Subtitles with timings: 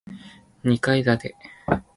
[0.63, 1.35] 二階建て